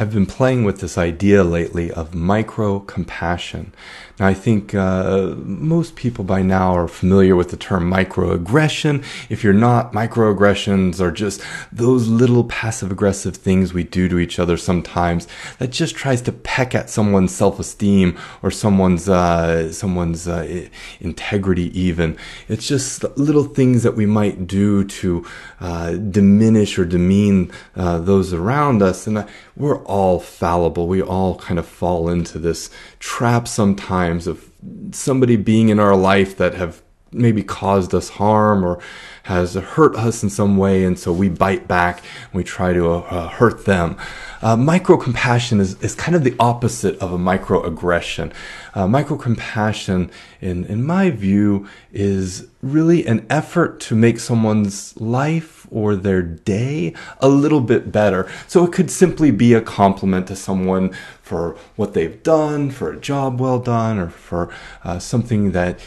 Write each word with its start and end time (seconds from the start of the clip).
I've 0.00 0.12
been 0.12 0.26
playing 0.26 0.64
with 0.64 0.80
this 0.80 0.98
idea 0.98 1.44
lately 1.44 1.88
of 1.92 2.16
micro 2.16 2.80
compassion. 2.80 3.72
Now, 4.18 4.26
I 4.26 4.34
think 4.34 4.74
uh, 4.74 5.34
most 5.36 5.94
people 5.94 6.24
by 6.24 6.42
now 6.42 6.72
are 6.74 6.88
familiar 6.88 7.36
with 7.36 7.50
the 7.50 7.56
term 7.56 7.90
microaggression. 7.90 9.04
If 9.28 9.44
you're 9.44 9.52
not, 9.52 9.92
microaggressions 9.92 11.00
are 11.00 11.12
just 11.12 11.40
those 11.70 12.08
little 12.08 12.42
passive 12.44 12.90
aggressive 12.90 13.36
things 13.36 13.72
we 13.72 13.84
do 13.84 14.08
to 14.08 14.18
each 14.18 14.40
other 14.40 14.56
sometimes 14.56 15.28
that 15.58 15.70
just 15.70 15.94
tries 15.94 16.22
to 16.22 16.32
peck 16.32 16.74
at 16.74 16.90
someone's 16.90 17.34
self-esteem 17.34 18.18
or 18.42 18.50
someone's 18.50 19.08
uh, 19.08 19.72
someone's 19.72 20.26
uh, 20.26 20.68
integrity. 21.00 21.76
Even 21.78 22.16
it's 22.48 22.66
just 22.66 23.04
little 23.16 23.44
things 23.44 23.84
that 23.84 23.94
we 23.94 24.06
might 24.06 24.48
do 24.48 24.84
to 24.84 25.24
uh, 25.60 25.92
diminish 25.92 26.78
or 26.78 26.84
demean 26.84 27.50
uh, 27.76 27.98
those 27.98 28.32
around 28.32 28.82
us, 28.82 29.06
and 29.06 29.24
we're 29.56 29.83
all 29.84 30.20
fallible. 30.20 30.86
We 30.86 31.02
all 31.02 31.36
kind 31.36 31.58
of 31.58 31.66
fall 31.66 32.08
into 32.08 32.38
this 32.38 32.70
trap 32.98 33.48
sometimes 33.48 34.26
of 34.26 34.50
somebody 34.92 35.36
being 35.36 35.68
in 35.68 35.78
our 35.78 35.96
life 35.96 36.36
that 36.36 36.54
have 36.54 36.82
maybe 37.14 37.42
caused 37.42 37.94
us 37.94 38.08
harm 38.10 38.64
or 38.64 38.80
has 39.24 39.54
hurt 39.54 39.96
us 39.96 40.22
in 40.22 40.28
some 40.28 40.58
way, 40.58 40.84
and 40.84 40.98
so 40.98 41.10
we 41.10 41.30
bite 41.30 41.66
back 41.66 41.98
and 42.00 42.34
we 42.34 42.44
try 42.44 42.74
to 42.74 42.90
uh, 42.90 43.28
hurt 43.28 43.64
them. 43.64 43.96
Uh, 44.42 44.54
micro 44.54 44.98
compassion 44.98 45.60
is, 45.60 45.80
is 45.80 45.94
kind 45.94 46.14
of 46.14 46.24
the 46.24 46.36
opposite 46.38 46.98
of 46.98 47.10
a 47.10 47.16
microaggression. 47.16 48.30
Uh, 48.74 48.86
micro 48.86 49.16
compassion, 49.16 50.10
in, 50.42 50.66
in 50.66 50.84
my 50.84 51.08
view, 51.08 51.66
is 51.90 52.48
really 52.60 53.06
an 53.06 53.24
effort 53.30 53.80
to 53.80 53.94
make 53.94 54.18
someone's 54.18 54.94
life 55.00 55.66
or 55.70 55.96
their 55.96 56.20
day 56.20 56.92
a 57.20 57.28
little 57.28 57.62
bit 57.62 57.90
better. 57.90 58.30
So 58.46 58.62
it 58.66 58.72
could 58.72 58.90
simply 58.90 59.30
be 59.30 59.54
a 59.54 59.62
compliment 59.62 60.26
to 60.26 60.36
someone 60.36 60.94
for 61.22 61.56
what 61.76 61.94
they've 61.94 62.22
done, 62.22 62.70
for 62.70 62.92
a 62.92 63.00
job 63.00 63.40
well 63.40 63.58
done, 63.58 63.98
or 63.98 64.10
for 64.10 64.52
uh, 64.82 64.98
something 64.98 65.52
that 65.52 65.80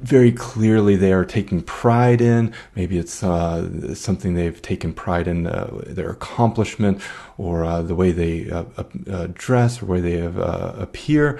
very 0.00 0.32
clearly 0.32 0.96
they 0.96 1.12
are 1.12 1.24
taking 1.24 1.62
pride 1.62 2.20
in. 2.20 2.54
Maybe 2.74 2.98
it's 2.98 3.22
uh, 3.22 3.94
something 3.94 4.34
they've 4.34 4.60
taken 4.60 4.92
pride 4.92 5.28
in 5.28 5.46
uh, 5.46 5.82
their 5.86 6.10
accomplishment 6.10 7.02
or 7.36 7.64
uh, 7.64 7.82
the 7.82 7.94
way 7.94 8.10
they 8.10 8.50
uh, 8.50 8.64
uh, 9.10 9.28
dress 9.32 9.82
or 9.82 9.86
way 9.86 10.00
they 10.00 10.22
uh, 10.22 10.72
appear. 10.78 11.38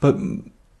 But 0.00 0.16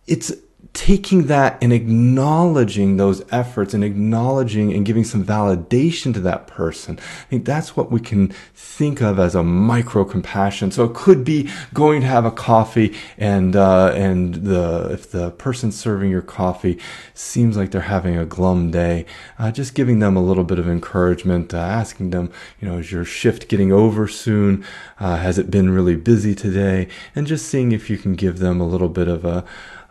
it's 0.06 0.32
taking 0.74 1.26
that 1.26 1.58
and 1.62 1.70
acknowledging 1.72 2.96
those 2.96 3.22
efforts 3.30 3.74
and 3.74 3.84
acknowledging 3.84 4.72
and 4.72 4.86
giving 4.86 5.04
some 5.04 5.22
validation 5.22 6.14
to 6.14 6.20
that 6.20 6.46
person. 6.46 6.98
I 6.98 7.24
think 7.28 7.44
that's 7.44 7.76
what 7.76 7.90
we 7.90 8.00
can 8.00 8.28
think 8.54 9.02
of 9.02 9.18
as 9.18 9.34
a 9.34 9.42
micro 9.42 10.04
compassion. 10.04 10.70
So 10.70 10.84
it 10.84 10.94
could 10.94 11.24
be 11.24 11.50
going 11.74 12.00
to 12.00 12.06
have 12.06 12.24
a 12.24 12.30
coffee 12.30 12.96
and, 13.18 13.54
uh, 13.54 13.92
and 13.94 14.34
the, 14.34 14.88
if 14.90 15.10
the 15.10 15.32
person 15.32 15.72
serving 15.72 16.10
your 16.10 16.22
coffee 16.22 16.78
seems 17.12 17.56
like 17.56 17.70
they're 17.70 17.82
having 17.82 18.16
a 18.16 18.24
glum 18.24 18.70
day, 18.70 19.04
uh, 19.38 19.52
just 19.52 19.74
giving 19.74 19.98
them 19.98 20.16
a 20.16 20.22
little 20.22 20.44
bit 20.44 20.58
of 20.58 20.68
encouragement, 20.68 21.52
uh, 21.52 21.58
asking 21.58 22.10
them, 22.10 22.32
you 22.60 22.68
know, 22.68 22.78
is 22.78 22.90
your 22.90 23.04
shift 23.04 23.48
getting 23.48 23.72
over 23.72 24.08
soon? 24.08 24.64
Uh, 24.98 25.16
has 25.16 25.38
it 25.38 25.50
been 25.50 25.68
really 25.68 25.96
busy 25.96 26.34
today? 26.34 26.88
And 27.14 27.26
just 27.26 27.46
seeing 27.46 27.72
if 27.72 27.90
you 27.90 27.98
can 27.98 28.14
give 28.14 28.38
them 28.38 28.58
a 28.58 28.66
little 28.66 28.88
bit 28.88 29.08
of 29.08 29.26
a, 29.26 29.44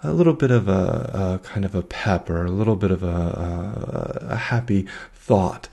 a 0.04 0.12
little 0.14 0.34
bit 0.34 0.52
of 0.52 0.68
a, 0.68 1.40
a, 1.42 1.48
kind 1.48 1.66
of 1.66 1.76
a 1.76 1.82
pep 1.82 2.30
or 2.30 2.46
a 2.46 2.52
little 2.52 2.76
bit 2.76 2.92
of 2.92 3.04
a, 3.04 3.08
a, 3.08 4.28
a, 4.32 4.36
happy 4.36 4.88
thought. 5.14 5.68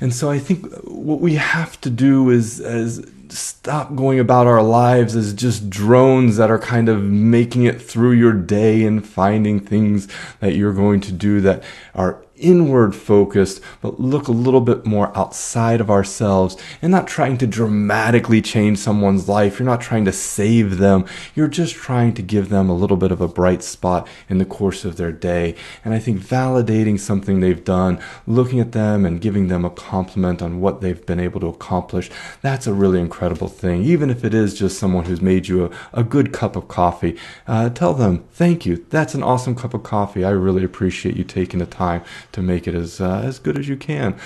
And 0.00 0.14
so 0.14 0.30
I 0.30 0.38
think 0.38 0.66
what 0.82 1.20
we 1.20 1.34
have 1.34 1.80
to 1.82 1.90
do 1.90 2.28
is, 2.30 2.60
is 2.60 2.98
stop 3.32 3.94
going 3.94 4.18
about 4.18 4.46
our 4.46 4.62
lives 4.62 5.16
as 5.16 5.34
just 5.34 5.70
drones 5.70 6.36
that 6.36 6.50
are 6.50 6.58
kind 6.58 6.88
of 6.88 7.02
making 7.02 7.64
it 7.64 7.80
through 7.80 8.12
your 8.12 8.32
day 8.32 8.84
and 8.84 9.06
finding 9.06 9.60
things 9.60 10.08
that 10.40 10.54
you're 10.54 10.72
going 10.72 11.00
to 11.00 11.12
do 11.12 11.40
that 11.40 11.62
are 11.94 12.22
inward 12.38 12.94
focused, 12.94 13.60
but 13.80 14.00
look 14.00 14.28
a 14.28 14.32
little 14.32 14.60
bit 14.60 14.84
more 14.84 15.16
outside 15.16 15.80
of 15.80 15.90
ourselves 15.90 16.56
and 16.82 16.90
not 16.90 17.06
trying 17.06 17.38
to 17.38 17.46
dramatically 17.46 18.42
change 18.42 18.78
someone's 18.78 19.28
life. 19.28 19.58
You're 19.58 19.66
not 19.66 19.80
trying 19.80 20.04
to 20.04 20.12
save 20.12 20.78
them. 20.78 21.06
You're 21.34 21.48
just 21.48 21.74
trying 21.74 22.14
to 22.14 22.22
give 22.22 22.48
them 22.48 22.68
a 22.68 22.74
little 22.74 22.96
bit 22.96 23.12
of 23.12 23.20
a 23.20 23.28
bright 23.28 23.62
spot 23.62 24.06
in 24.28 24.38
the 24.38 24.44
course 24.44 24.84
of 24.84 24.96
their 24.96 25.12
day. 25.12 25.54
And 25.84 25.94
I 25.94 25.98
think 25.98 26.20
validating 26.20 26.98
something 26.98 27.40
they've 27.40 27.64
done, 27.64 28.00
looking 28.26 28.60
at 28.60 28.72
them 28.72 29.04
and 29.04 29.20
giving 29.20 29.48
them 29.48 29.64
a 29.64 29.70
compliment 29.70 30.42
on 30.42 30.60
what 30.60 30.80
they've 30.80 31.04
been 31.06 31.20
able 31.20 31.40
to 31.40 31.48
accomplish, 31.48 32.10
that's 32.42 32.66
a 32.66 32.74
really 32.74 33.00
incredible 33.00 33.15
thing. 33.16 33.82
Even 33.82 34.10
if 34.10 34.24
it 34.24 34.34
is 34.34 34.58
just 34.58 34.78
someone 34.78 35.04
who's 35.04 35.20
made 35.20 35.48
you 35.48 35.66
a, 35.66 35.70
a 35.92 36.04
good 36.04 36.32
cup 36.32 36.56
of 36.56 36.68
coffee, 36.68 37.16
uh, 37.46 37.68
tell 37.70 37.94
them, 37.94 38.24
thank 38.32 38.66
you. 38.66 38.84
That's 38.90 39.14
an 39.14 39.22
awesome 39.22 39.54
cup 39.54 39.74
of 39.74 39.82
coffee. 39.82 40.24
I 40.24 40.30
really 40.30 40.64
appreciate 40.64 41.16
you 41.16 41.24
taking 41.24 41.60
the 41.60 41.66
time 41.66 42.02
to 42.32 42.42
make 42.42 42.68
it 42.68 42.74
as 42.74 43.00
uh, 43.00 43.22
as 43.24 43.38
good 43.38 43.58
as 43.58 43.68
you 43.68 43.76
can. 43.76 44.16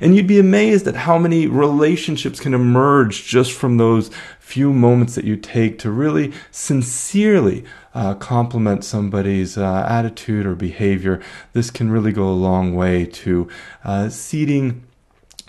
And 0.00 0.14
you'd 0.14 0.26
be 0.26 0.40
amazed 0.40 0.86
at 0.86 0.96
how 0.96 1.18
many 1.18 1.46
relationships 1.46 2.40
can 2.40 2.54
emerge 2.54 3.26
just 3.26 3.52
from 3.52 3.76
those 3.76 4.10
few 4.40 4.72
moments 4.72 5.14
that 5.14 5.24
you 5.24 5.36
take 5.36 5.78
to 5.78 5.90
really 5.90 6.32
sincerely 6.50 7.64
uh, 7.94 8.14
compliment 8.14 8.84
somebody's 8.84 9.56
uh, 9.56 9.86
attitude 9.88 10.44
or 10.44 10.56
behavior. 10.56 11.20
This 11.52 11.70
can 11.70 11.90
really 11.90 12.12
go 12.12 12.28
a 12.28 12.34
long 12.34 12.74
way 12.74 13.06
to 13.06 13.48
uh, 13.84 14.08
seeding 14.08 14.84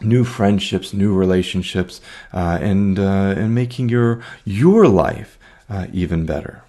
new 0.04 0.24
friendships, 0.24 0.94
new 0.94 1.14
relationships, 1.14 2.02
uh, 2.34 2.58
and 2.62 3.00
uh, 3.00 3.36
and 3.38 3.56
making 3.56 3.90
your 3.90 4.22
your 4.46 4.88
life 4.88 5.38
uh, 5.70 5.88
even 5.94 6.26
better. 6.26 6.64